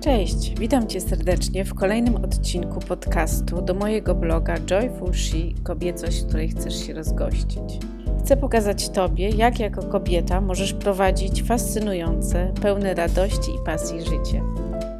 [0.00, 6.48] Cześć, witam Cię serdecznie w kolejnym odcinku podcastu do mojego bloga Joyful She Kobiecość, której
[6.48, 7.78] chcesz się rozgościć.
[8.24, 14.42] Chcę pokazać Tobie, jak jako kobieta możesz prowadzić fascynujące, pełne radości i pasji życie.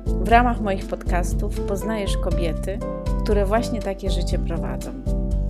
[0.07, 2.79] W ramach moich podcastów poznajesz kobiety,
[3.25, 4.93] które właśnie takie życie prowadzą.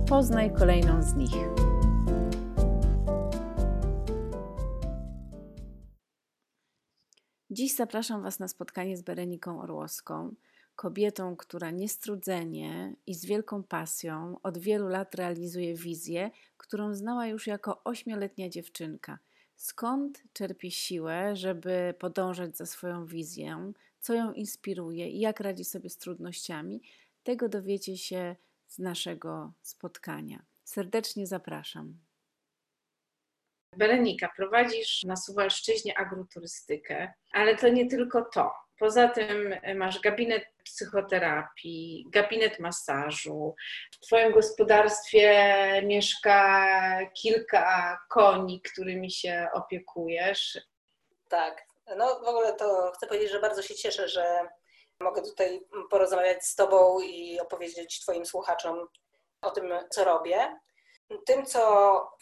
[0.07, 1.70] Poznaj kolejną z nich.
[7.53, 10.35] Dziś zapraszam Was na spotkanie z Bereniką Orłowską,
[10.75, 17.47] kobietą, która niestrudzenie i z wielką pasją od wielu lat realizuje wizję, którą znała już
[17.47, 19.19] jako ośmioletnia dziewczynka.
[19.55, 25.89] Skąd czerpie siłę, żeby podążać za swoją wizją, co ją inspiruje i jak radzi sobie
[25.89, 26.81] z trudnościami,
[27.23, 28.35] tego dowiecie się
[28.67, 30.45] z naszego spotkania.
[30.63, 31.97] Serdecznie zapraszam.
[33.77, 38.51] Berenika, prowadzisz na Suwalszczyźnie agroturystykę, ale to nie tylko to.
[38.79, 43.55] Poza tym masz gabinet psychoterapii, gabinet masażu.
[43.91, 45.31] W Twoim gospodarstwie
[45.85, 46.67] mieszka
[47.13, 50.59] kilka koni, którymi się opiekujesz.
[51.29, 51.65] Tak.
[51.97, 54.47] No w ogóle to chcę powiedzieć, że bardzo się cieszę, że
[54.99, 58.87] mogę tutaj porozmawiać z Tobą i opowiedzieć Twoim słuchaczom
[59.41, 60.59] o tym, co robię.
[61.25, 61.61] Tym, co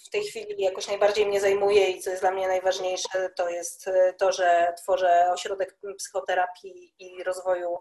[0.05, 3.87] w tej chwili jakoś najbardziej mnie zajmuje i co jest dla mnie najważniejsze, to jest
[3.87, 7.79] e, to, że tworzę ośrodek psychoterapii i rozwoju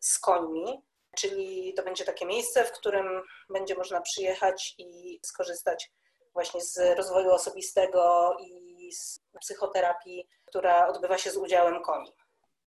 [0.00, 0.82] z końmi,
[1.16, 5.90] czyli to będzie takie miejsce, w którym będzie można przyjechać i skorzystać
[6.32, 12.12] właśnie z rozwoju osobistego i z psychoterapii, która odbywa się z udziałem koni.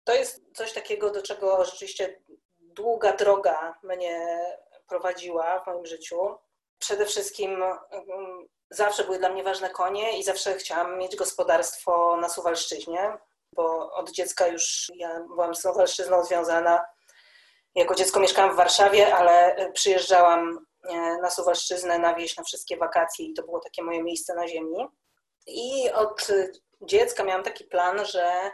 [0.04, 2.22] To jest coś takiego, do czego rzeczywiście
[2.58, 4.26] długa droga mnie
[4.88, 6.38] prowadziła w moim życiu
[6.78, 12.28] przede wszystkim mm, zawsze były dla mnie ważne konie i zawsze chciałam mieć gospodarstwo na
[12.28, 13.18] Suwalszczyźnie,
[13.52, 16.84] bo od dziecka już ja byłam z Suwalszczyzną związana.
[17.74, 23.26] Jako dziecko mieszkałam w Warszawie, ale przyjeżdżałam e, na Suwalszczyznę na wieś na wszystkie wakacje
[23.26, 24.86] i to było takie moje miejsce na ziemi.
[25.46, 26.28] I od
[26.82, 28.50] dziecka miałam taki plan, że,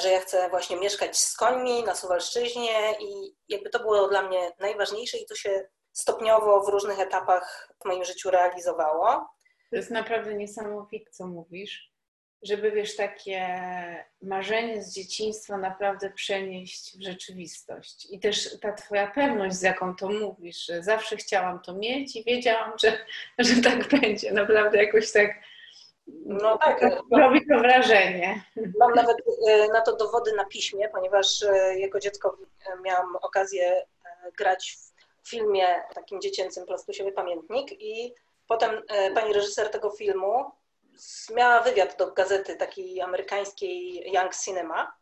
[0.00, 4.52] że ja chcę właśnie mieszkać z końmi na Suwalszczyźnie i jakby to było dla mnie
[4.58, 9.28] najważniejsze i to się stopniowo w różnych etapach w moim życiu realizowało.
[9.70, 11.90] To jest naprawdę niesamowite, co mówisz,
[12.42, 13.64] żeby wiesz, takie
[14.22, 18.08] marzenie z dzieciństwa naprawdę przenieść w rzeczywistość.
[18.10, 22.24] I też ta Twoja pewność, z jaką to mówisz, że zawsze chciałam to mieć i
[22.24, 22.98] wiedziałam, że,
[23.38, 24.32] że tak będzie.
[24.32, 25.30] Naprawdę jakoś tak.
[26.26, 26.80] No tak.
[27.12, 28.44] Robi to wrażenie.
[28.78, 29.16] Mam nawet
[29.48, 32.36] e, na to dowody na piśmie, ponieważ e, jako dziecko
[32.84, 34.89] miałam okazję e, grać w
[35.30, 38.14] filmie takim dziecięcym Plastusiowy Pamiętnik i
[38.48, 40.50] potem e, pani reżyser tego filmu
[41.34, 44.92] miała wywiad do gazety takiej amerykańskiej Young Cinema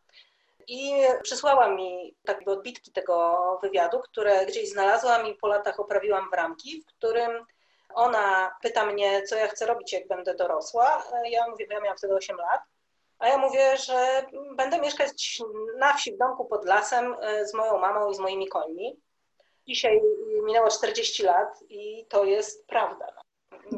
[0.67, 6.33] i przysłała mi takie odbitki tego wywiadu, które gdzieś znalazłam i po latach oprawiłam w
[6.33, 7.45] ramki, w którym
[7.93, 11.03] ona pyta mnie, co ja chcę robić, jak będę dorosła.
[11.13, 12.61] E, ja mówię, ja miałam wtedy 8 lat.
[13.19, 14.25] A ja mówię, że
[14.55, 15.41] będę mieszkać
[15.77, 18.99] na wsi w domku pod lasem e, z moją mamą i z moimi końmi.
[19.69, 20.01] Dzisiaj
[20.45, 23.05] minęło 40 lat i to jest prawda.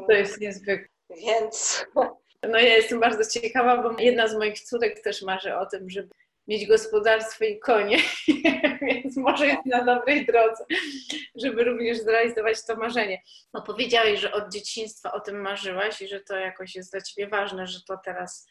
[0.06, 0.88] To jest niezwykłe.
[1.10, 1.86] Więc.
[2.48, 6.08] No ja jestem bardzo ciekawa, bo jedna z moich córek też marzy o tym, żeby
[6.48, 7.98] mieć gospodarstwo i konie,
[8.82, 10.64] więc może jest na dobrej drodze,
[11.34, 13.22] żeby również zrealizować to marzenie.
[13.54, 17.28] No powiedziałeś, że od dzieciństwa o tym marzyłaś i że to jakoś jest dla Ciebie
[17.28, 18.46] ważne, że to teraz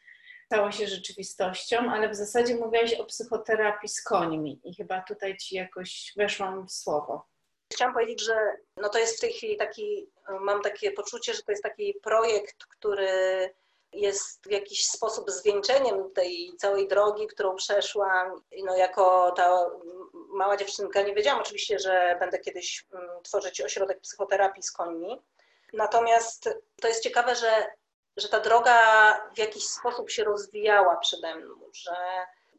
[0.45, 5.55] stało się rzeczywistością, ale w zasadzie mówiłaś o psychoterapii z końmi i chyba tutaj Ci
[5.55, 7.30] jakoś weszłam w słowo.
[7.71, 8.35] Chciałam powiedzieć, że
[8.77, 10.09] no to jest w tej chwili taki,
[10.39, 13.49] mam takie poczucie, że to jest taki projekt, który
[13.93, 18.41] jest w jakiś sposób zwieńczeniem tej całej drogi, którą przeszłam.
[18.63, 19.69] No, jako ta
[20.29, 25.21] mała dziewczynka nie wiedziałam oczywiście, że będę kiedyś mm, tworzyć ośrodek psychoterapii z końmi.
[25.73, 26.49] Natomiast
[26.81, 27.67] to jest ciekawe, że,
[28.17, 28.77] że ta droga
[29.35, 31.95] w jakiś sposób się rozwijała przede mną, że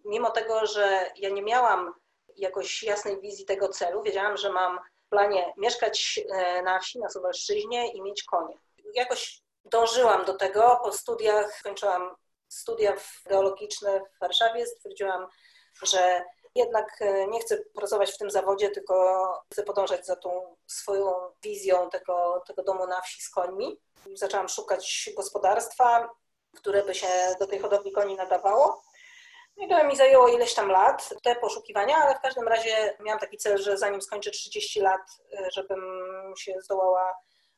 [0.04, 1.94] mimo tego, że ja nie miałam
[2.36, 4.80] jakoś jasnej wizji tego celu, wiedziałam, że mam
[5.12, 8.54] planie mieszkać e, na wsi, na Suwalszczyźnie i mieć konie.
[8.94, 10.80] Jakoś dążyłam do tego.
[10.84, 12.16] Po studiach skończyłam
[12.48, 14.66] studia geologiczne w Warszawie.
[14.66, 15.26] Stwierdziłam,
[15.82, 16.24] że
[16.54, 21.12] jednak e, nie chcę pracować w tym zawodzie, tylko chcę podążać za tą swoją
[21.42, 23.80] wizją tego, tego domu na wsi z końmi.
[24.14, 26.10] Zaczęłam szukać gospodarstwa,
[26.56, 28.82] które by się do tej hodowli koni nadawało.
[29.56, 33.36] I to mi zajęło ileś tam lat, te poszukiwania, ale w każdym razie miałam taki
[33.36, 35.00] cel, że zanim skończę 30 lat,
[35.32, 35.80] e, żebym
[36.38, 37.14] się zdołała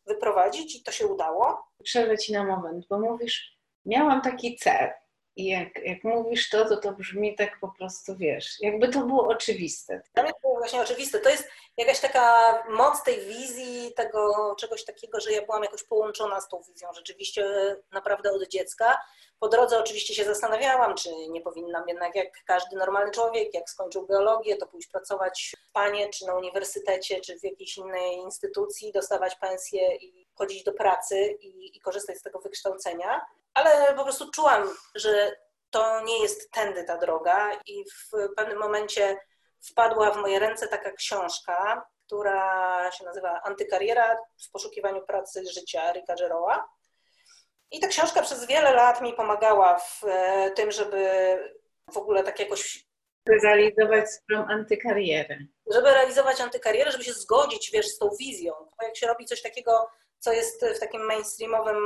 [0.07, 1.69] wyprowadzić i to się udało.
[1.85, 4.91] Przerwę Ci na moment, bo mówisz, miałam taki cel.
[5.37, 9.29] I jak, jak mówisz to, to to brzmi tak po prostu, wiesz, jakby to było
[9.29, 10.03] oczywiste.
[10.15, 11.21] Dla mnie to było właśnie oczywiste.
[11.21, 16.41] To jest jakaś taka moc tej wizji, tego czegoś takiego, że ja byłam jakoś połączona
[16.41, 17.47] z tą wizją rzeczywiście
[17.93, 18.99] naprawdę od dziecka.
[19.41, 24.07] Po drodze oczywiście się zastanawiałam, czy nie powinnam jednak jak każdy normalny człowiek, jak skończył
[24.07, 29.35] geologię, to pójść pracować w panie, czy na uniwersytecie, czy w jakiejś innej instytucji, dostawać
[29.35, 33.27] pensję i chodzić do pracy i, i korzystać z tego wykształcenia.
[33.55, 35.37] Ale po prostu czułam, że
[35.71, 39.19] to nie jest tędy ta droga i w pewnym momencie
[39.63, 44.17] wpadła w moje ręce taka książka, która się nazywa Antykariera
[44.47, 46.69] w poszukiwaniu pracy życia Rika Geroa.
[47.71, 51.09] I ta książka przez wiele lat mi pomagała w e, tym, żeby
[51.93, 52.87] w ogóle tak jakoś
[53.43, 55.39] realizować swoją antykarierę.
[55.73, 58.53] Żeby realizować antykarierę, żeby się zgodzić, wiesz, z tą wizją.
[58.55, 61.77] Bo jak się robi coś takiego, co jest w takim mainstreamowym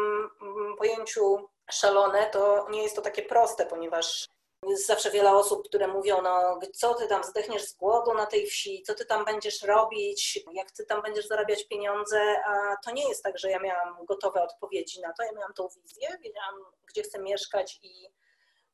[0.43, 4.29] mm, pojęciu szalone, to nie jest to takie proste, ponieważ
[4.67, 8.47] jest zawsze wiele osób, które mówią, no co ty tam zdechniesz z głodu na tej
[8.47, 13.09] wsi, co ty tam będziesz robić, jak ty tam będziesz zarabiać pieniądze, a to nie
[13.09, 16.55] jest tak, że ja miałam gotowe odpowiedzi na to, ja miałam tą wizję, wiedziałam,
[16.87, 18.09] gdzie chcę mieszkać i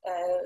[0.05, 0.41] e,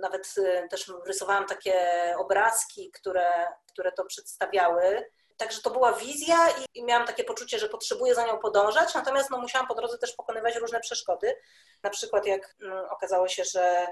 [0.00, 1.76] nawet e, też rysowałam takie
[2.18, 5.10] obrazki, które, które to przedstawiały.
[5.36, 6.36] Także to była wizja
[6.74, 10.12] i miałam takie poczucie, że potrzebuję za nią podążać, natomiast no, musiałam po drodze też
[10.12, 11.36] pokonywać różne przeszkody.
[11.82, 12.56] Na przykład jak
[12.90, 13.86] okazało się, że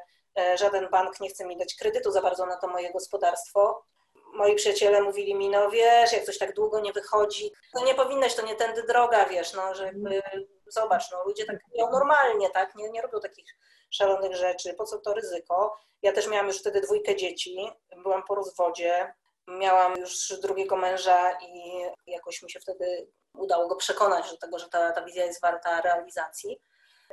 [0.56, 3.84] żaden bank nie chce mi dać kredytu za bardzo na to moje gospodarstwo.
[4.32, 8.34] Moi przyjaciele mówili mi, no wiesz, jak coś tak długo nie wychodzi, to nie powinnaś,
[8.34, 10.22] to nie tędy droga, wiesz, no, że jakby,
[10.66, 13.56] zobacz, no, ludzie tak robią normalnie, tak, nie, nie robią takich
[13.90, 15.76] szalonych rzeczy, po co to ryzyko?
[16.02, 17.70] Ja też miałam już wtedy dwójkę dzieci,
[18.02, 19.14] byłam po rozwodzie,
[19.48, 24.68] miałam już drugiego męża i jakoś mi się wtedy udało go przekonać do tego, że
[24.68, 26.60] ta, ta wizja jest warta realizacji.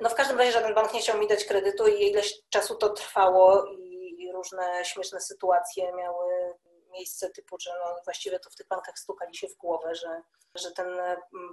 [0.02, 2.90] No w każdym razie żaden bank nie chciał mi dać kredytu i ileś czasu to
[2.90, 6.54] trwało i różne śmieszne sytuacje miały
[6.92, 10.22] miejsce typu, że no właściwie to w tych bankach stukali się w głowę, że,
[10.56, 10.88] że ten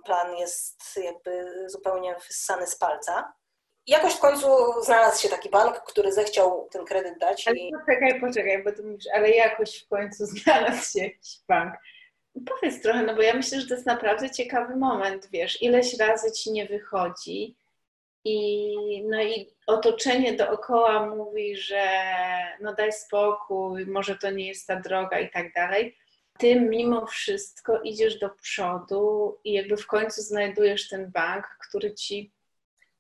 [0.04, 3.32] plan jest jakby zupełnie wyssany z palca.
[3.86, 4.48] I jakoś w końcu
[4.82, 7.48] znalazł się taki bank, który zechciał ten kredyt dać.
[7.48, 7.72] Ale i...
[7.72, 11.74] poczekaj, poczekaj, bo ty mówisz, ale jakoś w końcu znalazł się jakiś bank.
[12.46, 16.32] Powiedz trochę, no bo ja myślę, że to jest naprawdę ciekawy moment, wiesz, ileś razy
[16.32, 17.56] ci nie wychodzi,
[18.24, 21.84] i, no i otoczenie dookoła mówi, że
[22.60, 25.96] no daj spokój, może to nie jest ta droga i tak dalej.
[26.38, 32.32] Ty mimo wszystko idziesz do przodu i jakby w końcu znajdujesz ten bank, który ci.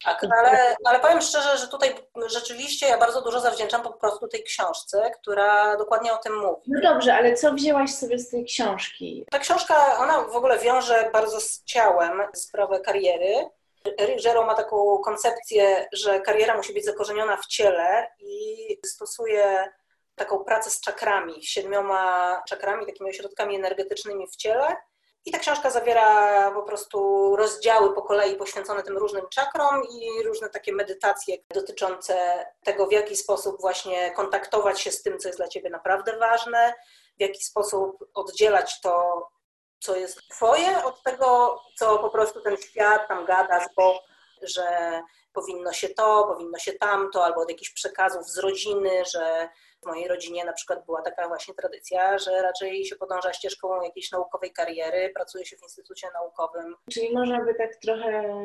[0.04, 1.94] Tak, ale, ale powiem szczerze, że tutaj
[2.26, 6.62] rzeczywiście ja bardzo dużo zawdzięczam po prostu tej książce, która dokładnie o tym mówi.
[6.66, 9.26] No dobrze, ale co wzięłaś sobie z tej książki?
[9.30, 13.50] Ta książka, ona w ogóle wiąże bardzo z ciałem sprawę kariery
[13.98, 19.72] Eric Gero ma taką koncepcję, że kariera musi być zakorzeniona w ciele i stosuje
[20.14, 24.76] taką pracę z czakrami, siedmioma czakrami, takimi ośrodkami energetycznymi w ciele.
[25.24, 30.48] I ta książka zawiera po prostu rozdziały po kolei poświęcone tym różnym czakrom i różne
[30.48, 35.48] takie medytacje dotyczące tego, w jaki sposób właśnie kontaktować się z tym, co jest dla
[35.48, 36.74] ciebie naprawdę ważne,
[37.18, 39.26] w jaki sposób oddzielać to
[39.82, 44.02] co jest twoje, od tego, co po prostu ten świat tam gada, bo
[44.42, 45.00] że
[45.32, 49.48] powinno się to, powinno się tamto, albo od jakichś przekazów z rodziny, że
[49.82, 54.10] w mojej rodzinie na przykład była taka właśnie tradycja, że raczej się podąża ścieżką jakiejś
[54.10, 56.76] naukowej kariery, pracuje się w instytucie naukowym.
[56.92, 58.38] Czyli można by tak trochę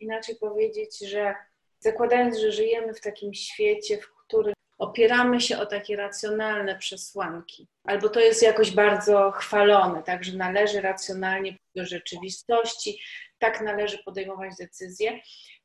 [0.00, 1.34] inaczej powiedzieć, że
[1.78, 8.08] zakładając, że żyjemy w takim świecie, w którym opieramy się o takie racjonalne przesłanki, albo
[8.08, 13.00] to jest jakoś bardzo chwalone, tak, że należy racjonalnie do rzeczywistości,
[13.38, 15.20] tak należy podejmować decyzje,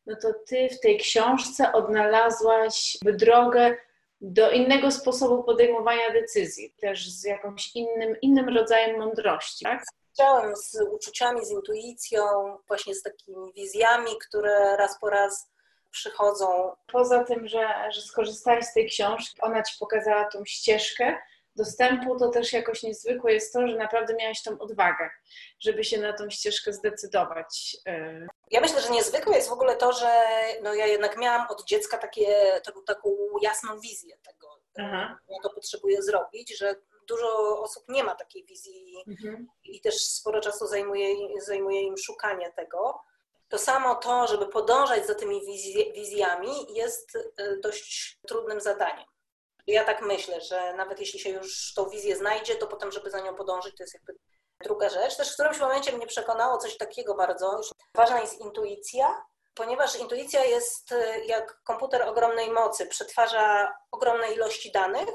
[0.06, 3.78] no to ty w tej książce odnalazłaś drogę
[4.22, 9.84] do innego sposobu podejmowania decyzji, też z jakimś innym, innym rodzajem mądrości, tak?
[10.14, 12.24] Chciałem z uczuciami, z intuicją,
[12.68, 15.52] właśnie z takimi wizjami, które raz po raz
[15.92, 16.76] przychodzą.
[16.88, 21.18] Poza tym, że, że skorzystałaś z tej książki, ona ci pokazała tą ścieżkę
[21.56, 25.10] dostępu, to też jakoś niezwykłe jest to, że naprawdę miałaś tą odwagę,
[25.60, 27.78] żeby się na tą ścieżkę zdecydować.
[27.88, 28.28] Y.
[28.52, 30.12] Ja myślę, że niezwykłe jest w ogóle to, że
[30.64, 33.10] no ja jednak miałam od dziecka takie, taką, taką
[33.42, 35.18] jasną wizję tego, Aha.
[35.30, 36.76] ja to potrzebuję zrobić, że
[37.08, 39.48] dużo osób nie ma takiej wizji mhm.
[39.64, 41.16] i też sporo czasu zajmuje,
[41.46, 43.02] zajmuje im szukanie tego
[43.50, 45.42] to samo to, żeby podążać za tymi
[45.96, 49.06] wizjami, jest e, dość trudnym zadaniem.
[49.68, 53.20] Ja tak myślę, że nawet jeśli się już tą wizję znajdzie, to potem, żeby za
[53.20, 54.16] nią podążyć, to jest jakby
[54.64, 55.18] druga rzecz.
[55.18, 57.62] Też w którymś momencie mnie przekonało coś takiego bardzo,
[57.96, 65.10] ważna jest intuicja, ponieważ intuicja jest y, jak komputer ogromnej mocy, przetwarza ogromne ilości danych,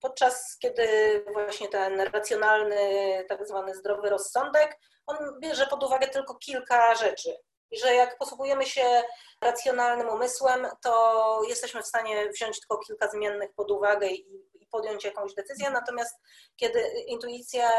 [0.00, 0.86] podczas kiedy
[1.32, 7.36] właśnie ten racjonalny, tak zwany zdrowy rozsądek, on bierze pod uwagę tylko kilka rzeczy.
[7.72, 9.02] I że jak posługujemy się
[9.40, 15.04] racjonalnym umysłem, to jesteśmy w stanie wziąć tylko kilka zmiennych pod uwagę i, i podjąć
[15.04, 16.16] jakąś decyzję, natomiast
[16.56, 17.70] kiedy intuicja,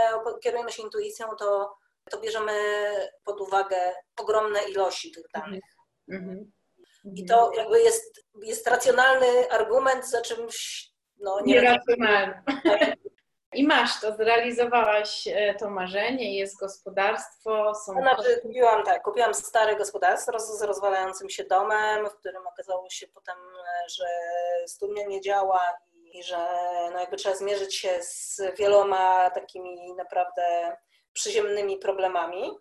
[0.44, 1.76] kierujemy się intuicją, to,
[2.10, 2.54] to bierzemy
[3.26, 5.64] pod uwagę ogromne ilości tych danych.
[6.10, 6.46] Mm-hmm.
[7.16, 10.88] I to jakby jest, jest racjonalny argument za czymś
[11.20, 12.34] no, nieracjonalnym.
[13.56, 17.94] I masz to, zrealizowałaś e, to marzenie, jest gospodarstwo, są...
[17.94, 23.38] Znaczy, kupiłam, tak, kupiłam stare gospodarstwo z rozwalającym się domem, w którym okazało się potem,
[23.38, 24.06] e, że
[24.68, 25.62] studnia nie działa
[26.14, 26.48] i że
[26.94, 30.78] no jakby trzeba zmierzyć się z wieloma takimi naprawdę
[31.14, 32.52] przyziemnymi problemami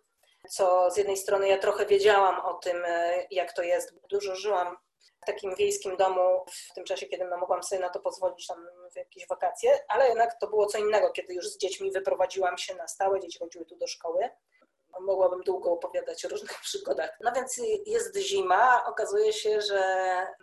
[0.49, 3.95] co z jednej strony ja trochę wiedziałam o tym, e, jak to jest.
[4.11, 4.77] Dużo żyłam
[5.23, 8.67] w takim wiejskim domu w tym czasie, kiedy no, mogłam sobie na to pozwolić tam
[8.93, 12.75] w jakieś wakacje, ale jednak to było co innego, kiedy już z dziećmi wyprowadziłam się
[12.75, 14.29] na stałe, dzieci chodziły tu do szkoły.
[15.01, 17.19] Mogłabym długo opowiadać o różnych przygodach.
[17.21, 19.83] No więc jest zima, okazuje się, że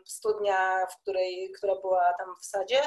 [0.05, 2.81] studnia, w której, która była tam w sadzie,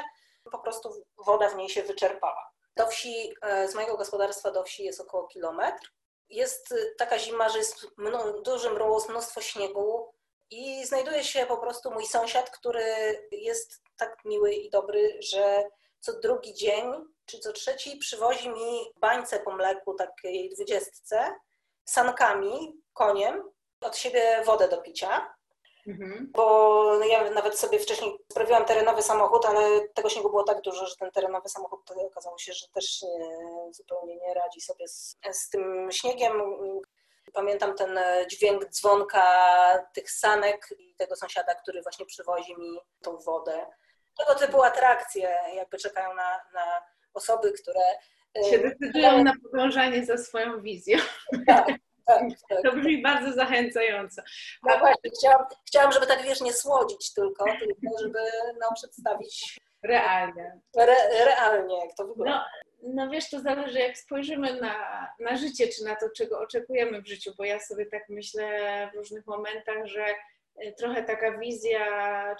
[0.51, 2.51] po prostu woda w niej się wyczerpała.
[2.75, 5.93] Do wsi, e, z mojego gospodarstwa do wsi jest około kilometr
[6.33, 7.87] jest taka zima, że jest
[8.43, 10.12] duży mróz, mnóstwo śniegu
[10.53, 12.83] i znajduje się po prostu mój sąsiad, który
[13.31, 15.63] jest tak miły i dobry, że
[15.99, 16.85] co drugi dzień
[17.25, 21.35] czy co trzeci przywozi mi bańce po mleku, takiej dwudziestce,
[21.85, 23.43] sankami, koniem,
[23.81, 25.33] od siebie wodę do picia.
[25.87, 26.31] Mhm.
[26.31, 30.95] Bo ja nawet sobie wcześniej sprawiłam terenowy samochód, ale tego śniegu było tak dużo, że
[30.95, 35.89] ten terenowy samochód okazało się, że też nie, zupełnie nie radzi sobie z, z tym
[35.91, 36.31] śniegiem.
[37.33, 37.99] Pamiętam ten
[38.31, 39.23] dźwięk dzwonka
[39.93, 43.65] tych sanek i tego sąsiada, który właśnie przywozi mi tą wodę.
[44.17, 47.81] Tego typu atrakcje jakby czekają na, na osoby, które
[48.49, 50.97] się decydują na podążanie za swoją wizją.
[51.47, 51.67] Tak,
[52.05, 52.61] tak, tak.
[52.63, 54.21] To brzmi bardzo zachęcająco.
[54.63, 58.19] No właśnie, chciałam, chciałam, żeby tak wiesz, nie słodzić tylko, tylko żeby
[58.61, 60.59] nam przedstawić realnie.
[60.77, 62.35] Re, realnie, jak to wygląda.
[62.35, 62.45] No,
[62.83, 67.07] no wiesz, to zależy, jak spojrzymy na, na życie, czy na to, czego oczekujemy w
[67.07, 70.05] życiu, bo ja sobie tak myślę w różnych momentach, że
[70.55, 71.85] e, trochę taka wizja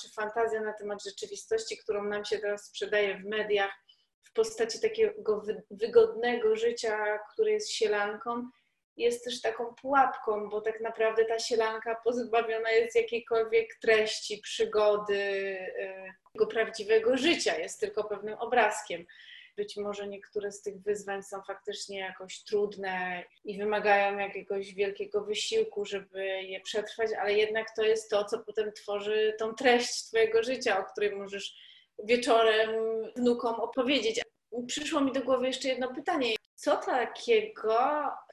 [0.02, 3.72] czy fantazja na temat rzeczywistości, którą nam się teraz sprzedaje w mediach,
[4.24, 8.50] w postaci takiego wygodnego życia, które jest sielanką,
[8.98, 16.14] jest też taką pułapką, bo tak naprawdę ta sielanka pozbawiona jest jakiejkolwiek treści, przygody, y,
[16.34, 19.06] tego prawdziwego życia, jest tylko pewnym obrazkiem.
[19.56, 25.86] Być może niektóre z tych wyzwań są faktycznie jakoś trudne i wymagają jakiegoś wielkiego wysiłku,
[25.86, 30.80] żeby je przetrwać, ale jednak to jest to, co potem tworzy tą treść Twojego życia,
[30.80, 31.56] o której możesz
[32.04, 32.70] wieczorem
[33.16, 34.22] wnukom opowiedzieć.
[34.68, 36.36] Przyszło mi do głowy jeszcze jedno pytanie.
[36.56, 37.78] Co takiego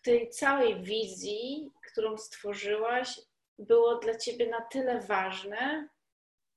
[0.01, 3.21] w tej całej wizji, którą stworzyłaś,
[3.59, 5.89] było dla ciebie na tyle ważne,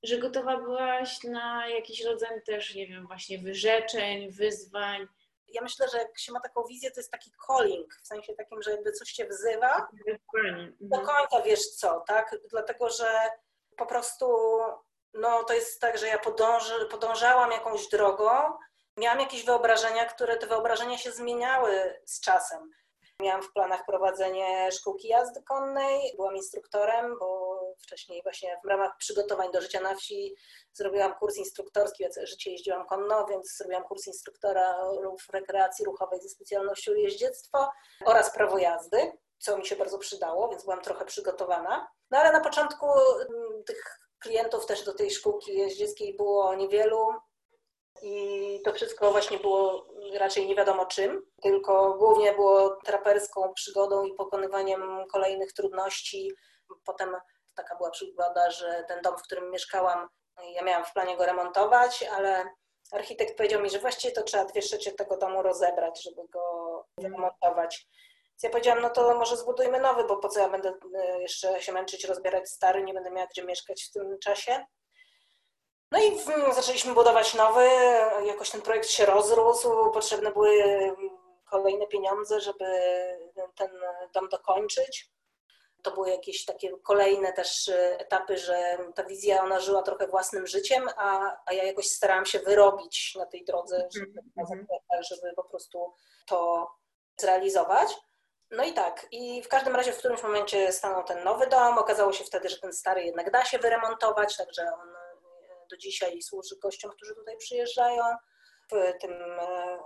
[0.03, 5.07] że gotowa byłaś na jakiś rodzaj też, nie wiem, właśnie wyrzeczeń, wyzwań?
[5.47, 8.61] Ja myślę, że jak się ma taką wizję, to jest taki calling, w sensie takim,
[8.61, 9.87] że jakby coś cię wzywa,
[10.79, 12.35] do końca wiesz co, tak?
[12.49, 13.29] Dlatego, że
[13.77, 14.27] po prostu
[15.13, 18.29] no, to jest tak, że ja podąży, podążałam jakąś drogą,
[18.97, 22.71] miałam jakieś wyobrażenia, które te wyobrażenia się zmieniały z czasem.
[23.21, 29.51] Miałam w planach prowadzenie szkółki jazdy konnej, byłam instruktorem, bo wcześniej właśnie w ramach przygotowań
[29.51, 30.35] do życia na wsi
[30.73, 34.77] zrobiłam kurs instruktorski, ja całe życie jeździłam konno, więc zrobiłam kurs instruktora
[35.33, 37.69] rekreacji ruchowej ze specjalnością jeździectwo
[38.05, 41.87] oraz prawo jazdy, co mi się bardzo przydało, więc byłam trochę przygotowana.
[42.11, 47.07] No ale na początku mm, tych klientów też do tej szkółki jeździeckiej było niewielu.
[48.01, 54.13] I to wszystko właśnie było raczej nie wiadomo czym, tylko głównie było traperską przygodą i
[54.13, 56.31] pokonywaniem kolejnych trudności.
[56.85, 57.15] Potem
[57.55, 60.09] taka była przygoda, że ten dom, w którym mieszkałam,
[60.53, 62.45] ja miałam w planie go remontować, ale
[62.91, 67.87] architekt powiedział mi, że właściwie to trzeba dwie trzecie tego domu rozebrać, żeby go wyremontować.
[68.31, 71.61] Więc ja powiedziałam, no to może zbudujmy nowy, bo po co ja będę y, jeszcze
[71.61, 74.65] się męczyć, rozbierać stary, nie będę miała gdzie mieszkać w tym czasie.
[75.91, 76.19] No i
[76.53, 77.69] zaczęliśmy budować nowy,
[78.25, 80.63] jakoś ten projekt się rozrósł, potrzebne były
[81.49, 82.65] kolejne pieniądze, żeby
[83.55, 83.69] ten
[84.13, 85.09] dom dokończyć.
[85.83, 90.89] To były jakieś takie kolejne też etapy, że ta wizja ona żyła trochę własnym życiem,
[90.97, 95.03] a, a ja jakoś starałam się wyrobić na tej drodze, żeby, mm -hmm.
[95.09, 95.93] żeby po prostu
[96.25, 96.67] to
[97.17, 97.97] zrealizować.
[98.51, 101.77] No i tak, i w każdym razie w którymś momencie stanął ten nowy dom.
[101.77, 104.93] Okazało się wtedy, że ten stary jednak da się wyremontować, także on e,
[105.69, 108.03] do dzisiaj służy gościom, którzy tutaj przyjeżdżają.
[108.71, 109.79] W tym e,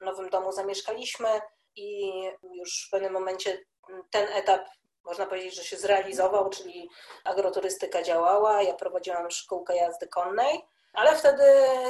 [0.00, 1.28] nowym domu zamieszkaliśmy
[1.76, 2.12] i
[2.42, 3.58] już w pewnym momencie
[4.10, 4.68] ten etap
[5.06, 6.90] można powiedzieć, że się zrealizował, czyli
[7.24, 11.44] agroturystyka działała, ja prowadziłam szkółkę jazdy konnej, ale wtedy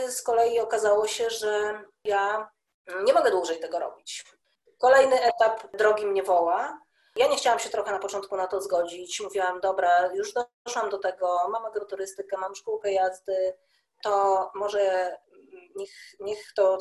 [0.09, 2.51] z kolei okazało się, że ja
[3.05, 4.25] nie mogę dłużej tego robić.
[4.79, 6.81] Kolejny etap drogi mnie woła.
[7.17, 9.21] Ja nie chciałam się trochę na początku na to zgodzić.
[9.21, 10.33] Mówiłam, dobra, już
[10.67, 13.55] doszłam do tego, mam agroturystykę, mam szkółkę jazdy,
[14.03, 15.17] to może
[15.77, 16.79] niech, niech to,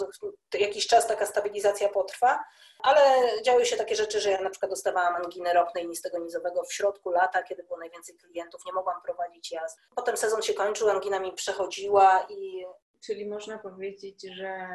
[0.50, 2.44] to, jakiś czas taka stabilizacja potrwa,
[2.80, 3.02] ale
[3.44, 7.44] działy się takie rzeczy, że ja na przykład dostawałam anginę ropnej nistegonizowego w środku lata,
[7.44, 9.80] kiedy było najwięcej klientów, nie mogłam prowadzić jazd.
[9.96, 12.66] Potem sezon się kończył, angina mi przechodziła i...
[13.06, 14.68] Czyli można powiedzieć, że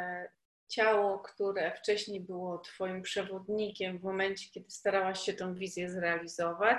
[0.69, 6.79] ciało, które wcześniej było Twoim przewodnikiem w momencie, kiedy starałaś się tą wizję zrealizować,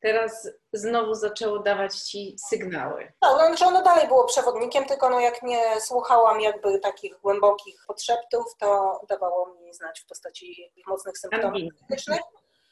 [0.00, 3.12] teraz znowu zaczęło dawać Ci sygnały.
[3.22, 8.56] No, znaczy ono dalej było przewodnikiem, tylko no jak nie słuchałam jakby takich głębokich podszeptów,
[8.58, 12.20] to dawało mi znać w postaci mocnych symptomów fizycznych.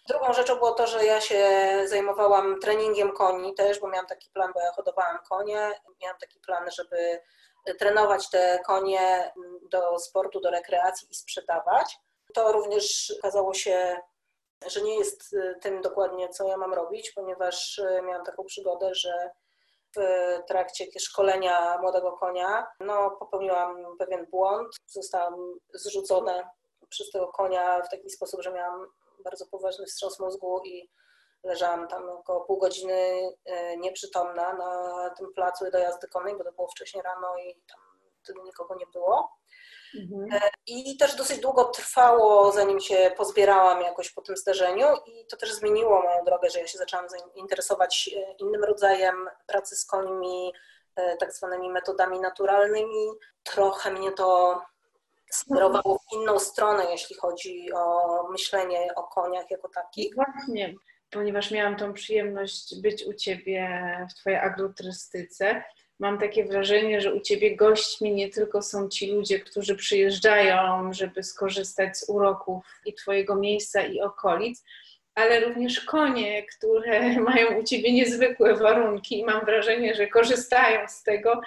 [0.09, 1.47] Drugą rzeczą było to, że ja się
[1.85, 5.73] zajmowałam treningiem koni też, bo miałam taki plan, bo ja hodowałam konie.
[6.03, 7.21] Miałam taki plan, żeby
[7.79, 9.33] trenować te konie
[9.71, 11.99] do sportu, do rekreacji i sprzedawać.
[12.35, 13.97] To również okazało się,
[14.67, 19.31] że nie jest tym dokładnie, co ja mam robić, ponieważ miałam taką przygodę, że
[19.97, 20.01] w
[20.49, 24.69] trakcie szkolenia młodego konia no, popełniłam pewien błąd.
[24.87, 26.51] Zostałam zrzucona
[26.89, 28.87] przez tego konia w taki sposób, że miałam
[29.25, 30.91] bardzo poważny wstrząs mózgu i
[31.45, 33.31] leżałam tam około pół godziny
[33.79, 38.75] nieprzytomna na tym placu do jazdy konnej, bo to było wcześniej rano i tam nikogo
[38.75, 39.29] nie było.
[39.95, 40.33] Mhm.
[40.33, 45.37] E, I też dosyć długo trwało, zanim się pozbierałam jakoś po tym zdarzeniu i to
[45.37, 50.53] też zmieniło moją drogę, że ja się zaczęłam interesować e, innym rodzajem pracy z końmi,
[51.19, 53.07] tak zwanymi metodami naturalnymi.
[53.43, 54.61] Trochę mnie to
[55.31, 60.15] skierowało w inną stronę, jeśli chodzi o myślenie o koniach jako takich.
[60.15, 60.75] Właśnie,
[61.11, 65.65] ponieważ miałam tą przyjemność być u Ciebie w Twojej agroturystyce,
[65.99, 71.23] mam takie wrażenie, że u Ciebie gośćmi nie tylko są ci ludzie, którzy przyjeżdżają, żeby
[71.23, 74.65] skorzystać z uroków i Twojego miejsca i okolic,
[75.15, 81.03] ale również konie, które mają u Ciebie niezwykłe warunki i mam wrażenie, że korzystają z
[81.03, 81.41] tego,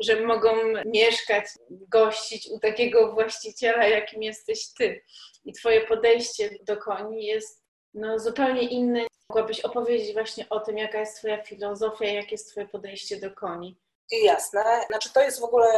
[0.00, 0.50] że mogą
[0.86, 5.02] mieszkać, gościć u takiego właściciela, jakim jesteś Ty.
[5.44, 9.06] I Twoje podejście do koni jest no, zupełnie inny.
[9.32, 13.76] Mogłabyś opowiedzieć właśnie o tym, jaka jest Twoja filozofia, jakie jest Twoje podejście do koni.
[14.10, 14.84] Jasne.
[14.86, 15.68] Znaczy to jest w ogóle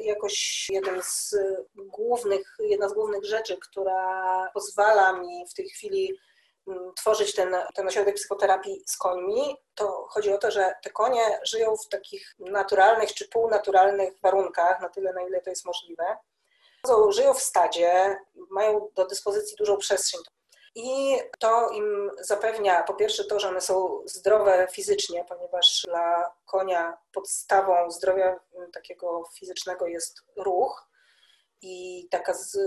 [0.00, 1.36] jakoś jeden z
[1.76, 6.18] głównych, jedna z głównych rzeczy, która pozwala mi w tej chwili
[6.68, 11.40] mm, tworzyć ten, ten ośrodek psychoterapii z końmi, to chodzi o to, że te konie
[11.42, 16.16] żyją w takich naturalnych czy półnaturalnych warunkach, na tyle na ile to jest możliwe.
[17.10, 18.16] Żyją w stadzie,
[18.50, 20.20] mają do dyspozycji dużą przestrzeń.
[20.74, 26.98] I to im zapewnia po pierwsze to, że one są zdrowe fizycznie, ponieważ dla konia
[27.12, 28.40] podstawą zdrowia
[28.72, 30.90] takiego fizycznego jest ruch
[31.62, 32.58] i taka z,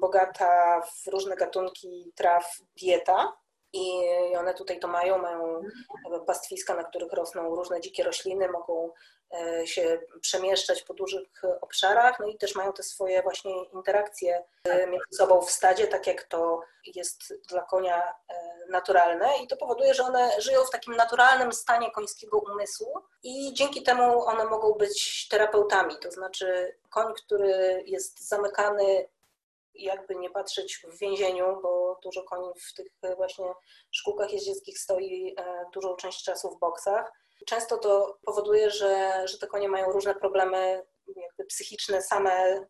[0.00, 3.36] bogata w różne gatunki traw dieta.
[3.72, 4.02] I
[4.38, 5.62] one tutaj to mają, mają
[6.26, 8.90] pastwiska, na których rosną różne dzikie rośliny, mogą
[9.34, 14.86] E, się przemieszczać po dużych obszarach, no i też mają te swoje właśnie interakcje e,
[14.86, 16.60] między sobą w stadzie, tak jak to
[16.94, 18.12] jest dla konia e,
[18.70, 19.28] naturalne.
[19.42, 24.24] I to powoduje, że one żyją w takim naturalnym stanie końskiego umysłu i dzięki temu
[24.24, 29.08] one mogą być terapeutami, to znaczy koń, który jest zamykany
[29.74, 33.52] jakby nie patrzeć w więzieniu, bo dużo koni w tych właśnie
[33.90, 35.36] szkółkach jeździeckich stoi
[35.74, 37.12] dużą część czasu w boksach,
[37.46, 40.82] Często to powoduje, że, że te konie mają różne problemy
[41.16, 42.66] jakby psychiczne same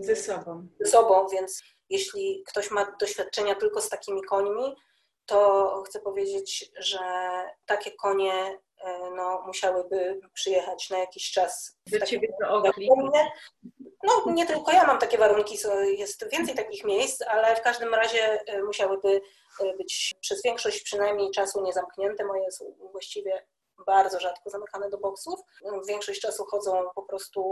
[0.00, 0.68] ze sobą.
[0.80, 4.76] ze sobą, więc jeśli ktoś ma doświadczenia tylko z takimi końmi,
[5.26, 6.98] to chcę powiedzieć, że
[7.66, 11.78] takie konie e, no, musiałyby przyjechać na jakiś czas.
[11.92, 12.72] Do ciebie do
[14.04, 15.58] No nie tylko ja mam takie warunki,
[15.96, 19.20] jest więcej takich miejsc, ale w każdym razie e, musiałyby
[19.60, 22.24] e, być przez większość przynajmniej czasu niezamknięte.
[22.24, 23.46] Moje są właściwie
[23.86, 25.40] bardzo rzadko zamykane do boksów.
[25.88, 27.42] Większość czasu chodzą po prostu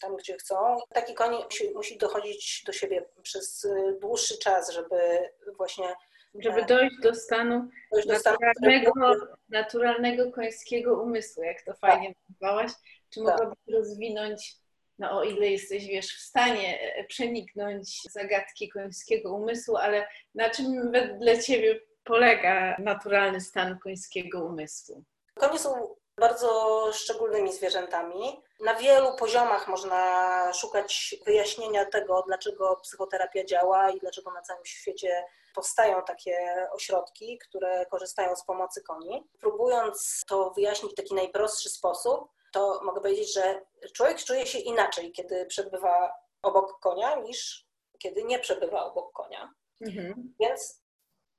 [0.00, 0.76] tam, gdzie chcą.
[0.94, 3.66] Taki koń musi, dochodzić do siebie przez
[4.00, 5.94] dłuższy czas, żeby właśnie
[6.34, 12.16] żeby dojść do stanu dojść naturalnego, do stanu, naturalnego końskiego umysłu, jak to fajnie tak.
[12.28, 12.72] nazwałaś.
[13.10, 13.28] Czy tak.
[13.30, 14.56] mogłabyś rozwinąć
[14.98, 20.92] no o ile jesteś, wiesz, w stanie e, przeniknąć zagadki końskiego umysłu, ale na czym
[20.92, 25.04] wedle Ciebie polega naturalny stan końskiego umysłu?
[25.34, 28.42] Konie są bardzo szczególnymi zwierzętami.
[28.60, 35.24] Na wielu poziomach można szukać wyjaśnienia tego, dlaczego psychoterapia działa i dlaczego na całym świecie
[35.54, 36.36] powstają takie
[36.72, 39.28] ośrodki, które korzystają z pomocy koni.
[39.40, 45.12] Próbując to wyjaśnić w taki najprostszy sposób, to mogę powiedzieć, że człowiek czuje się inaczej,
[45.12, 49.54] kiedy przebywa obok konia, niż kiedy nie przebywa obok konia.
[49.80, 50.34] Mhm.
[50.40, 50.82] Więc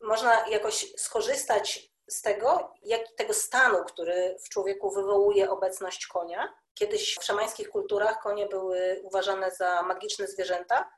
[0.02, 6.54] można jakoś skorzystać z tego, jak, tego stanu, który w człowieku wywołuje obecność konia.
[6.74, 10.92] Kiedyś w szamańskich kulturach konie były uważane za magiczne zwierzęta,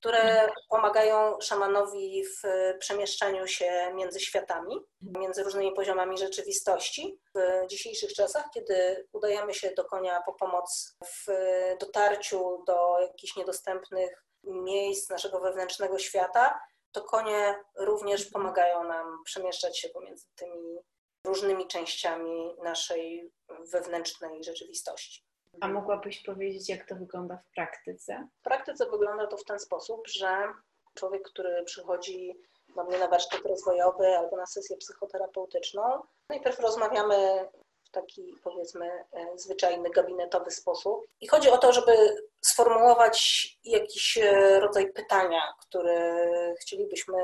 [0.00, 2.42] które pomagają szamanowi w
[2.78, 7.20] przemieszczaniu się między światami, między różnymi poziomami rzeczywistości.
[7.34, 11.26] W dzisiejszych czasach, kiedy udajemy się do konia po pomoc w
[11.80, 16.60] dotarciu do jakichś niedostępnych miejsc naszego wewnętrznego świata,
[16.92, 20.78] to konie również pomagają nam przemieszczać się pomiędzy tymi
[21.24, 23.32] różnymi częściami naszej
[23.72, 25.24] wewnętrznej rzeczywistości.
[25.60, 28.28] A mogłabyś powiedzieć, jak to wygląda w praktyce?
[28.40, 30.42] W praktyce wygląda to w ten sposób, że
[30.94, 32.34] człowiek, który przychodzi
[32.76, 35.82] do mnie na warsztat rozwojowy albo na sesję psychoterapeutyczną,
[36.28, 37.48] najpierw rozmawiamy
[37.84, 41.06] w taki powiedzmy e, zwyczajny, gabinetowy sposób.
[41.20, 41.92] I chodzi o to, żeby
[42.40, 46.28] sformułować jakiś e, rodzaj pytania, które
[46.60, 47.16] chcielibyśmy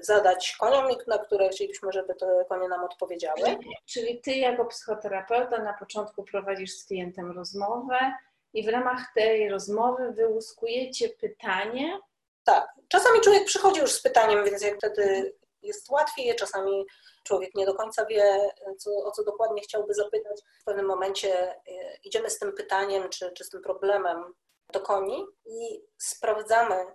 [0.00, 3.56] zadać koniom na które chcielibyśmy, żeby te konie nam odpowiedziały.
[3.86, 8.12] Czyli ty jako psychoterapeuta na początku prowadzisz z klientem rozmowę
[8.52, 12.00] i w ramach tej rozmowy wyłuskujecie pytanie.
[12.44, 12.68] Tak.
[12.88, 16.86] Czasami człowiek przychodzi już z pytaniem, więc jak wtedy jest łatwiej, czasami
[17.22, 20.40] człowiek nie do końca wie, co, o co dokładnie chciałby zapytać.
[20.60, 21.60] W pewnym momencie e,
[22.04, 24.34] idziemy z tym pytaniem czy, czy z tym problemem
[24.72, 26.86] do koni i sprawdzamy,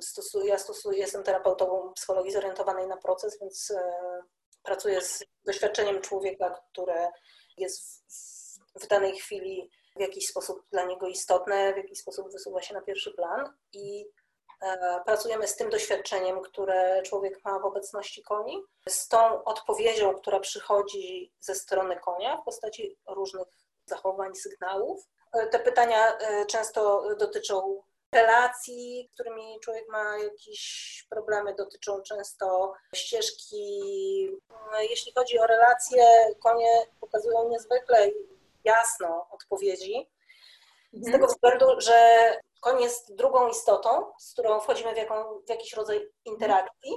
[0.00, 3.92] stosuję, ja stosuję, jestem terapeutą psychologii zorientowanej na proces, więc e,
[4.62, 7.12] pracuję z doświadczeniem człowieka, które
[7.56, 7.80] jest
[8.74, 12.74] w, w danej chwili w jakiś sposób dla niego istotne, w jakiś sposób wysuwa się
[12.74, 14.06] na pierwszy plan i
[14.62, 20.40] e, pracujemy z tym doświadczeniem, które człowiek ma w obecności koni, z tą odpowiedzią, która
[20.40, 23.48] przychodzi ze strony konia w postaci różnych
[23.86, 25.08] zachowań, sygnałów.
[25.32, 33.80] E, te pytania często dotyczą relacji, którymi człowiek ma jakieś problemy, dotyczą często ścieżki.
[34.80, 36.04] Jeśli chodzi o relacje,
[36.42, 38.10] konie pokazują niezwykle
[38.64, 40.10] jasno odpowiedzi.
[40.92, 41.12] Z mhm.
[41.12, 42.00] tego względu, że
[42.60, 46.92] koń jest drugą istotą, z którą wchodzimy w, jaką, w jakiś rodzaj interakcji.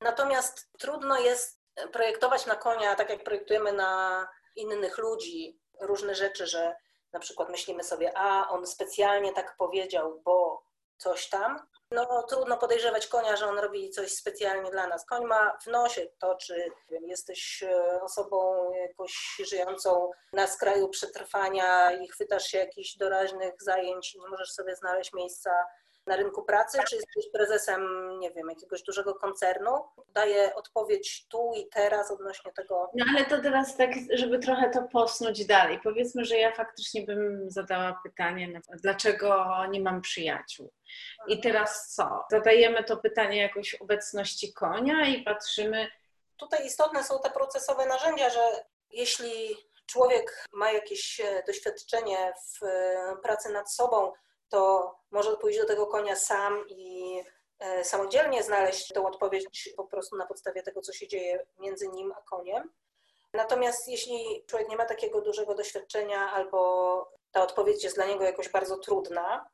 [0.00, 1.60] Natomiast trudno jest
[1.92, 6.76] projektować na konia, tak jak projektujemy na innych ludzi, różne rzeczy, że
[7.12, 10.62] na przykład myślimy sobie, a on specjalnie tak powiedział, bo
[10.98, 15.06] coś tam, no trudno podejrzewać konia, że on robi coś specjalnie dla nas.
[15.06, 21.92] Koń ma w nosie to, czy wiem, jesteś e, osobą jakoś żyjącą na skraju przetrwania
[21.92, 25.50] i chwytasz się jakichś doraźnych zajęć nie możesz sobie znaleźć miejsca
[26.10, 27.80] na rynku pracy, czy jesteś prezesem,
[28.18, 29.70] nie wiem, jakiegoś dużego koncernu,
[30.08, 32.90] daje odpowiedź tu i teraz odnośnie tego.
[32.94, 35.80] No ale to teraz tak, żeby trochę to posnąć dalej.
[35.82, 40.70] Powiedzmy, że ja faktycznie bym zadała pytanie, dlaczego nie mam przyjaciół.
[41.28, 42.24] I teraz co?
[42.30, 45.88] Zadajemy to pytanie jakoś obecności konia i patrzymy.
[46.36, 48.40] Tutaj istotne są te procesowe narzędzia, że
[48.90, 54.12] jeśli człowiek ma jakieś e, doświadczenie w e, pracy nad sobą,
[54.50, 57.22] to może pójść do tego konia sam i
[57.58, 62.12] e, samodzielnie znaleźć tą odpowiedź po prostu na podstawie tego, co się dzieje między nim
[62.12, 62.70] a koniem.
[63.32, 68.48] Natomiast jeśli człowiek nie ma takiego dużego doświadczenia albo ta odpowiedź jest dla niego jakoś
[68.48, 69.46] bardzo trudna,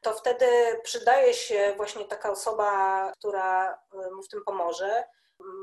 [0.00, 0.46] to wtedy
[0.82, 5.04] przydaje się właśnie taka osoba, która e, mu w tym pomoże.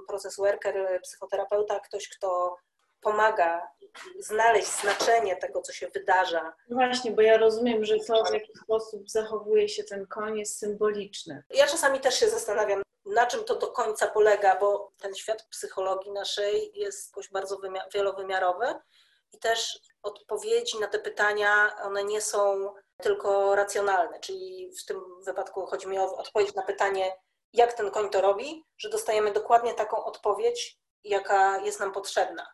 [0.08, 2.58] Proces worker, psychoterapeuta, ktoś, kto
[3.06, 3.72] pomaga
[4.20, 6.54] znaleźć znaczenie tego, co się wydarza.
[6.70, 11.44] Właśnie, bo ja rozumiem, że to, w jaki sposób zachowuje się ten koń, jest symboliczne.
[11.50, 16.12] Ja czasami też się zastanawiam, na czym to do końca polega, bo ten świat psychologii
[16.12, 17.58] naszej jest jakoś bardzo
[17.94, 18.66] wielowymiarowy
[19.32, 25.66] i też odpowiedzi na te pytania, one nie są tylko racjonalne, czyli w tym wypadku
[25.66, 27.18] chodzi mi o odpowiedź na pytanie,
[27.54, 32.48] jak ten koń to robi, że dostajemy dokładnie taką odpowiedź, jaka jest nam potrzebna.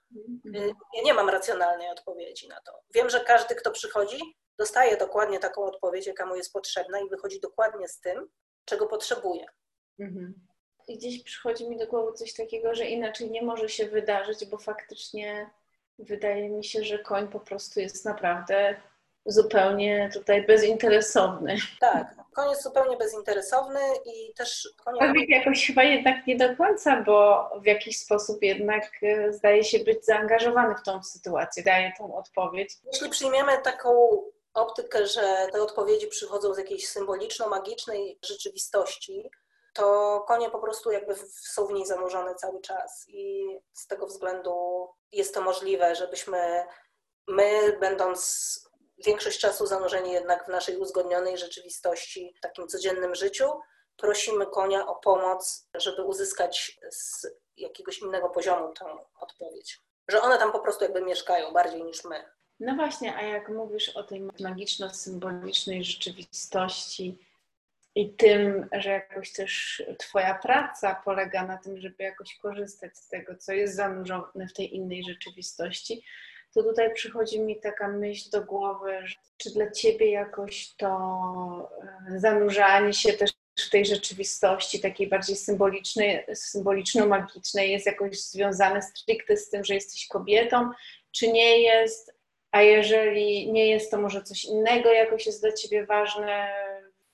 [0.46, 0.64] Mhm.
[0.64, 2.72] Y, ja nie mam racjonalnej odpowiedzi na to.
[2.94, 4.20] Wiem, że każdy, kto przychodzi,
[4.58, 8.30] dostaje dokładnie taką odpowiedź, jaka mu jest potrzebna i wychodzi dokładnie z tym,
[8.66, 9.46] czego potrzebuje.
[10.00, 10.34] Mhm.
[10.88, 14.58] I gdzieś przychodzi mi do głowy coś takiego, że inaczej nie może się wydarzyć, bo
[14.58, 15.50] faktycznie
[16.00, 18.82] wydaje mi się, że koń po prostu jest naprawdę
[19.25, 21.57] zupełnie tutaj bezinteresowny.
[21.79, 25.01] Tak, koniec zupełnie bezinteresowny i też koniec...
[25.03, 29.79] Człowiek jakoś chyba jednak nie do końca, bo w jakiś sposób jednak e, zdaje się
[29.79, 32.73] być zaangażowany w tą sytuację, daje tą odpowiedź.
[32.93, 34.21] Jeśli przyjmiemy taką
[34.53, 39.29] optykę, że te odpowiedzi przychodzą z jakiejś symboliczno-magicznej rzeczywistości,
[39.73, 44.88] to konie po prostu jakby są w niej zanurzone cały czas i z tego względu
[45.12, 46.63] jest to możliwe, żebyśmy
[47.27, 48.70] my, będąc
[49.06, 53.46] większość czasu zanurzeni jednak w naszej uzgodnionej rzeczywistości, w takim codziennym życiu,
[53.98, 58.86] prosimy konia o pomoc, żeby uzyskać z jakiegoś innego poziomu tę
[59.20, 59.80] odpowiedź.
[60.08, 62.26] Że one tam po prostu jakby mieszkają bardziej niż my.
[62.60, 67.20] No właśnie, a jak mówisz o tej magiczno-symbolicznej rzeczywistości
[67.96, 73.36] i tym, że jakoś też Twoja praca polega na tym, żeby jakoś korzystać z tego,
[73.36, 76.04] co jest zanurzone w tej innej rzeczywistości,
[76.54, 79.04] to tutaj przychodzi mi taka myśl do głowy,
[79.38, 81.70] czy dla Ciebie jakoś to
[82.12, 89.38] e, zanurzanie się też w tej rzeczywistości takiej bardziej symbolicznej, symboliczno-magicznej jest jakoś związane stricte
[89.38, 90.70] z tym, że jesteś kobietą,
[91.12, 92.14] czy nie jest,
[92.52, 96.54] a jeżeli nie jest, to może coś innego jakoś jest dla Ciebie ważne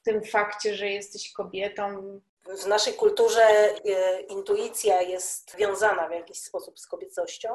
[0.01, 2.19] w tym fakcie, że jesteś kobietą?
[2.47, 7.49] W naszej kulturze e, intuicja jest wiązana w jakiś sposób z kobiecością.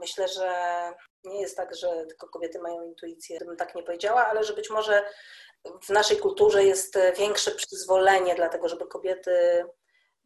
[0.00, 0.52] Myślę, że
[1.24, 4.70] nie jest tak, że tylko kobiety mają intuicję, gdybym tak nie powiedziała, ale że być
[4.70, 5.04] może
[5.82, 9.64] w naszej kulturze jest większe przyzwolenie, dlatego żeby kobiety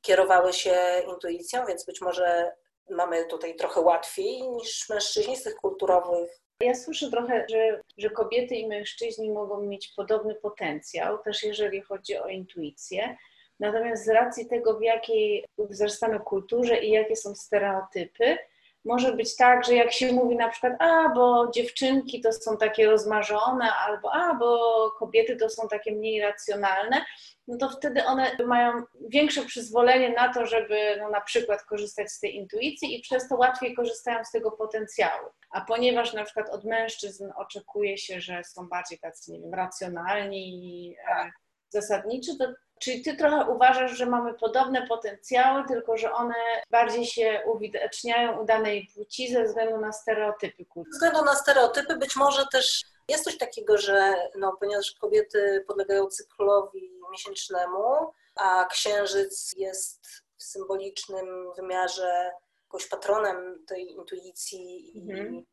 [0.00, 0.76] kierowały się
[1.08, 2.52] intuicją, więc być może
[2.90, 6.30] mamy tutaj trochę łatwiej niż mężczyźni z tych kulturowych.
[6.60, 12.16] Ja słyszę trochę, że, że kobiety i mężczyźni mogą mieć podobny potencjał, też jeżeli chodzi
[12.16, 13.16] o intuicję.
[13.60, 18.38] Natomiast z racji tego, w jakiej wzrastamy kulturze i jakie są stereotypy,
[18.84, 22.86] może być tak, że jak się mówi na przykład, a bo dziewczynki to są takie
[22.86, 27.04] rozmarzone, albo a bo kobiety to są takie mniej racjonalne,
[27.48, 32.20] no to wtedy one mają większe przyzwolenie na to, żeby no, na przykład korzystać z
[32.20, 35.28] tej intuicji i przez to łatwiej korzystają z tego potencjału.
[35.50, 40.48] A ponieważ na przykład od mężczyzn oczekuje się, że są bardziej tacy, nie wiem, racjonalni
[40.48, 41.30] i e,
[41.68, 42.44] zasadniczy, to
[42.78, 46.34] Czyli ty trochę uważasz, że mamy podobne potencjały, tylko że one
[46.70, 50.64] bardziej się uwidaczniają u danej płci ze względu na stereotypy?
[50.76, 56.06] Ze względu na stereotypy być może też jest coś takiego, że no, ponieważ kobiety podlegają
[56.06, 60.06] cyklowi miesięcznemu, a księżyc jest
[60.36, 62.32] w symbolicznym wymiarze
[62.64, 64.92] jakoś patronem tej intuicji.
[64.96, 65.34] Mhm.
[65.34, 65.46] I...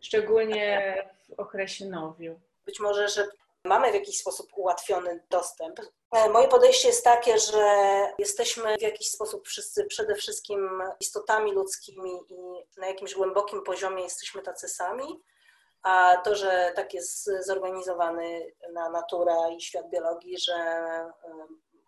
[0.00, 0.96] Szczególnie
[1.28, 2.40] w okresie nowiu.
[2.66, 3.28] Być może, że
[3.64, 5.80] mamy w jakiś sposób ułatwiony dostęp.
[6.12, 7.62] E, moje podejście jest takie, że
[8.18, 12.36] jesteśmy w jakiś sposób wszyscy przede wszystkim istotami ludzkimi i
[12.80, 15.22] na jakimś głębokim poziomie jesteśmy tacy sami.
[15.82, 21.12] A to, że tak jest zorganizowany na natura i świat biologii, że e,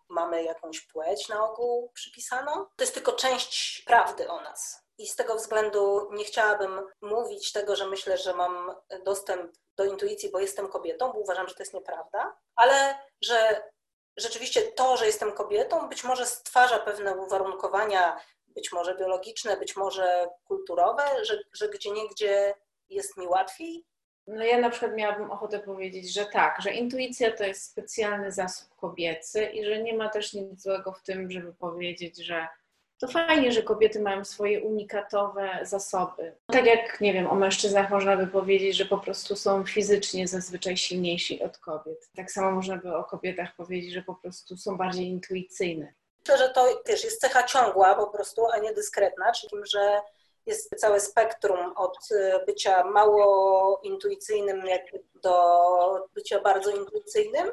[0.09, 4.82] mamy jakąś płeć na ogół przypisaną, to jest tylko część prawdy o nas.
[4.97, 8.75] I z tego względu nie chciałabym mówić tego, że myślę, że mam
[9.05, 13.63] dostęp do intuicji, bo jestem kobietą, bo uważam, że to jest nieprawda, ale że
[14.17, 20.29] rzeczywiście to, że jestem kobietą, być może stwarza pewne uwarunkowania, być może biologiczne, być może
[20.43, 22.53] kulturowe, że, że gdzie niegdzie
[22.89, 23.85] jest mi łatwiej.
[24.27, 28.75] No ja na przykład miałabym ochotę powiedzieć, że tak, że intuicja to jest specjalny zasób
[28.75, 32.47] kobiecy i że nie ma też nic złego w tym, żeby powiedzieć, że
[33.03, 36.35] to fajnie, że kobiety mają swoje unikatowe zasoby.
[36.47, 40.77] Tak jak, nie wiem, o mężczyznach można by powiedzieć, że po prostu są fizycznie zazwyczaj
[40.77, 42.09] silniejsi od kobiet.
[42.15, 45.93] Tak samo można by o kobietach powiedzieć, że po prostu są bardziej intuicyjne.
[46.19, 50.01] Myślę, że to też jest cecha ciągła po prostu, a nie dyskretna, czyli że
[50.45, 54.63] jest całe spektrum od y, bycia mało intuicyjnym
[55.15, 55.35] do
[56.15, 57.47] bycia bardzo intuicyjnym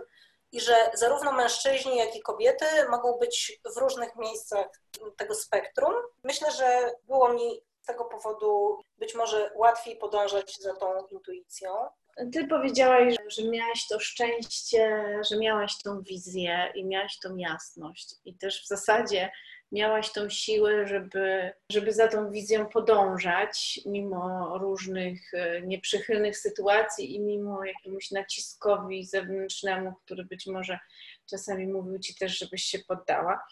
[0.53, 4.67] i że zarówno mężczyźni, jak i kobiety mogą być w różnych miejscach
[5.17, 5.95] tego spektrum.
[6.25, 11.71] Myślę, że było mi z tego powodu być może łatwiej podążać za tą intuicją.
[12.33, 18.15] Ty powiedziałaś, że miałaś to szczęście, że miałaś tą wizję i miałaś tą jasność.
[18.25, 19.31] I też w zasadzie
[19.73, 27.21] miałaś tą siłę, żeby, żeby za tą wizją podążać, mimo różnych e, nieprzychylnych sytuacji i
[27.21, 30.79] mimo jakiemuś naciskowi zewnętrznemu, który być może
[31.31, 33.43] czasami mówił ci też, żebyś się poddała.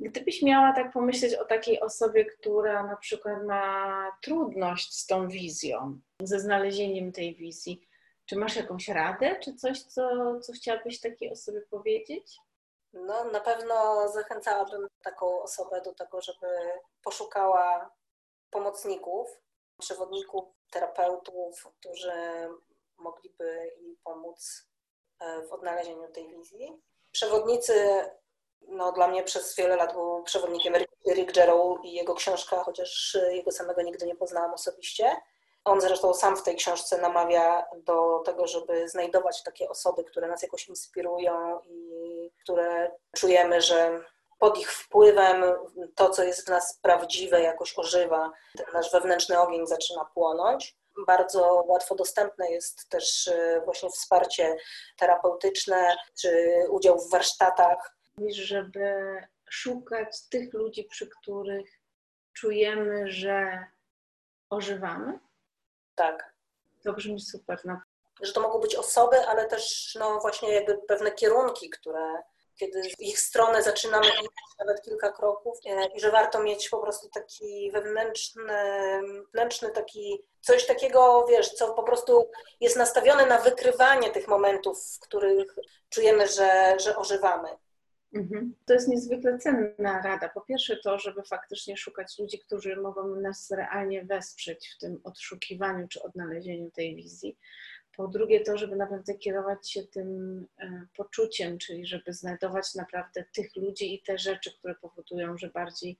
[0.00, 6.00] Gdybyś miała tak pomyśleć o takiej osobie, która na przykład ma trudność z tą wizją,
[6.22, 7.80] ze znalezieniem tej wizji,
[8.26, 12.36] czy masz jakąś radę, czy coś, co, co chciałabyś takiej osobie powiedzieć?
[12.92, 16.46] No, na pewno zachęcałabym taką osobę do tego, żeby
[17.02, 17.90] poszukała
[18.50, 19.28] pomocników,
[19.78, 22.12] przewodników, terapeutów, którzy
[22.98, 24.68] mogliby im pomóc
[25.20, 26.82] e, w odnalezieniu tej wizji.
[27.12, 28.04] Przewodnicy,
[28.68, 30.74] no dla mnie przez wiele lat był przewodnikiem
[31.14, 35.16] Rick Jarrow i jego książka, chociaż jego samego nigdy nie poznałam osobiście.
[35.64, 40.42] On zresztą sam w tej książce namawia do tego, żeby znajdować takie osoby, które nas
[40.42, 41.90] jakoś inspirują i
[42.42, 44.00] które czujemy, że
[44.38, 45.44] pod ich wpływem
[45.94, 48.32] to, co jest w nas prawdziwe, jakoś ożywa.
[48.56, 50.76] Ten nasz wewnętrzny ogień zaczyna płonąć.
[51.06, 54.56] Bardzo łatwo dostępne jest też e, właśnie wsparcie
[54.98, 57.96] terapeutyczne czy udział w warsztatach.
[58.30, 59.16] Żeby
[59.50, 61.80] szukać tych ludzi, przy których
[62.32, 63.66] czujemy, że
[64.50, 65.18] ożywamy?
[65.94, 66.34] Tak.
[66.84, 67.58] To brzmi super.
[68.22, 72.22] Że to mogą być osoby, ale też no właśnie jakby pewne kierunki, które
[72.60, 74.06] kiedy w ich stronę zaczynamy
[74.58, 78.52] nawet kilka kroków e, i że warto mieć po prostu taki wewnętrzny,
[79.32, 82.30] wewnętrzny taki, coś takiego, wiesz, co po prostu
[82.60, 85.56] jest nastawione na wykrywanie tych momentów, w których
[85.88, 87.48] czujemy, że, że ożywamy.
[88.14, 88.54] Mhm.
[88.66, 90.28] To jest niezwykle cenna rada.
[90.28, 95.88] Po pierwsze to, żeby faktycznie szukać ludzi, którzy mogą nas realnie wesprzeć w tym odszukiwaniu
[95.88, 97.36] czy odnalezieniu tej wizji.
[97.96, 103.56] Po drugie to, żeby naprawdę kierować się tym e, poczuciem, czyli żeby znajdować naprawdę tych
[103.56, 105.98] ludzi i te rzeczy, które powodują, że bardziej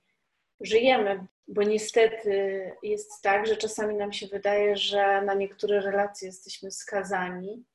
[0.61, 6.71] żyjemy, bo niestety jest tak, że czasami nam się wydaje, że na niektóre relacje jesteśmy
[6.71, 7.65] skazani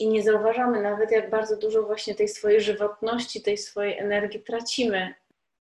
[0.00, 5.14] i nie zauważamy nawet, jak bardzo dużo właśnie tej swojej żywotności, tej swojej energii tracimy,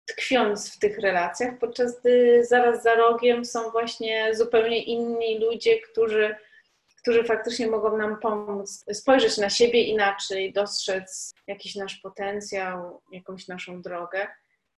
[0.05, 6.35] tkwiąc w tych relacjach, podczas gdy zaraz za rogiem są właśnie zupełnie inni ludzie, którzy
[7.05, 13.81] którzy faktycznie mogą nam pomóc spojrzeć na siebie inaczej, dostrzec jakiś nasz potencjał, jakąś naszą
[13.81, 14.27] drogę.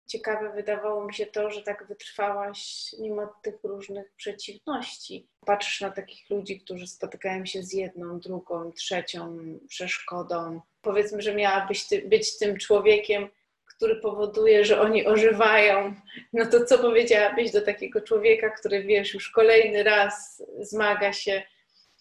[0.08, 5.28] Ciekawe wydawało mi się to, że tak wytrwałaś mimo tych różnych przeciwności.
[5.46, 10.62] Patrzysz na takich ludzi, którzy spotykają się z jedną, drugą, trzecią przeszkodą.
[10.82, 13.30] Powiedzmy, że miałabyś ty, być tym człowiekiem,
[13.66, 15.96] który powoduje, że oni ożywają.
[16.34, 21.44] No to co powiedziałabyś do takiego człowieka, który wiesz, już kolejny raz zmaga się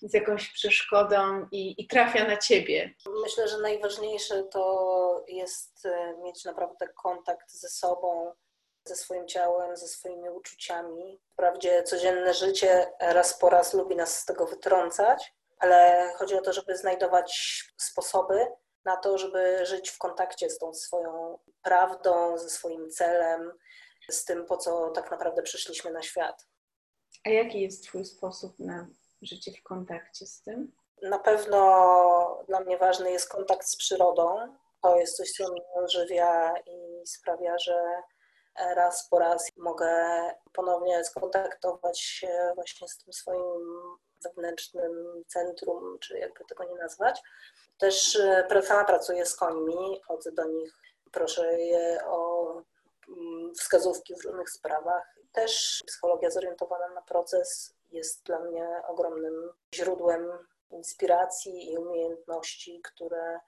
[0.05, 2.95] z jakąś przeszkodą i, i trafia na ciebie?
[3.23, 8.33] Myślę, że najważniejsze to jest e, mieć naprawdę kontakt ze sobą,
[8.85, 11.21] ze swoim ciałem, ze swoimi uczuciami.
[11.33, 16.53] Wprawdzie codzienne życie raz po raz lubi nas z tego wytrącać, ale chodzi o to,
[16.53, 18.47] żeby znajdować sposoby
[18.85, 23.53] na to, żeby żyć w kontakcie z tą swoją prawdą, ze swoim celem,
[24.11, 26.47] z tym, po co tak naprawdę przyszliśmy na świat.
[27.25, 28.89] A jaki jest Twój sposób na
[29.27, 30.73] życie w kontakcie z tym?
[31.03, 34.57] Na pewno dla mnie ważny jest kontakt z przyrodą.
[34.83, 38.03] To jest coś, co mnie ożywia i sprawia, że
[38.59, 39.91] raz po raz mogę
[40.53, 43.71] ponownie skontaktować się właśnie z tym swoim
[44.25, 47.23] wewnętrznym centrum, czy jakby tego nie nazwać.
[47.79, 48.19] Też
[48.63, 50.73] sama pracuję z końmi, chodzę do nich,
[51.13, 52.51] proszę je o
[53.09, 55.15] mm, wskazówki w różnych sprawach.
[55.33, 59.35] Też psychologia zorientowana na proces jest dla mnie ogromnym
[59.75, 60.27] źródłem
[60.71, 63.41] inspiracji i umiejętności, które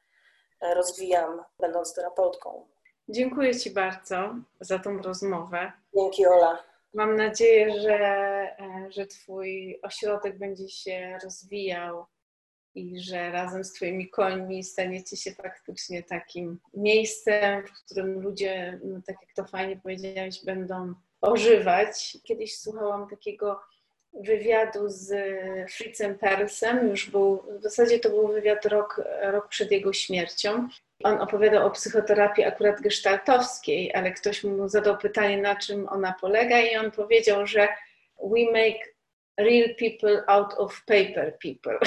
[0.75, 2.67] rozwijam, będąc terapeutką.
[3.09, 5.73] Dziękuję Ci bardzo za tą rozmowę.
[5.95, 6.63] Dzięki, Ola.
[6.95, 7.99] Mam nadzieję, że,
[8.59, 12.07] e, że Twój ośrodek będzie się rozwijał
[12.75, 19.01] i że razem z Twoimi końmi staniecie się faktycznie takim miejscem, w którym ludzie, no
[19.07, 22.19] tak jak to fajnie powiedziałeś, będą ożywać.
[22.25, 23.61] Kiedyś słuchałam takiego
[24.21, 25.15] wywiadu z
[25.71, 30.69] Fritzem Persem, już był, w zasadzie to był wywiad rok, rok przed jego śmiercią.
[31.05, 36.61] On opowiadał o psychoterapii akurat gestaltowskiej, ale ktoś mu zadał pytanie, na czym ona polega
[36.61, 37.69] i on powiedział, że
[38.23, 38.97] we make
[39.37, 41.79] real people out of paper people.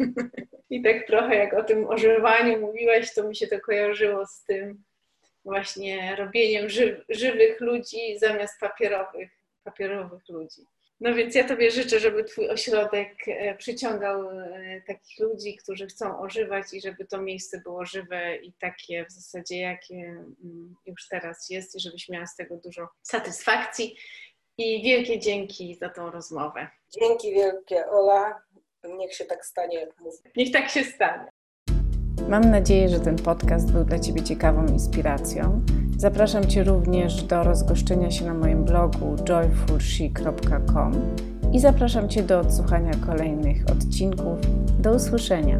[0.70, 4.82] I tak trochę jak o tym ożywaniu mówiłaś, to mi się to kojarzyło z tym
[5.44, 9.30] właśnie robieniem ży żywych ludzi zamiast papierowych,
[9.64, 10.66] papierowych ludzi.
[11.02, 16.20] No więc ja Tobie życzę, żeby Twój ośrodek e, przyciągał e, takich ludzi, którzy chcą
[16.20, 21.50] ożywać i żeby to miejsce było żywe i takie w zasadzie, jakie mm, już teraz
[21.50, 23.96] jest i żebyś miała z tego dużo satysfakcji.
[24.58, 26.68] I wielkie dzięki za tą rozmowę.
[27.00, 28.42] Dzięki wielkie, Ola.
[28.98, 30.30] Niech się tak stanie, jak mówię.
[30.36, 31.28] Niech tak się stanie.
[32.28, 35.64] Mam nadzieję, że ten podcast był dla Ciebie ciekawą inspiracją.
[36.02, 40.92] Zapraszam Cię również do rozgoszczenia się na moim blogu joyfulshe.com
[41.52, 44.38] i zapraszam Cię do odsłuchania kolejnych odcinków.
[44.78, 45.58] Do usłyszenia.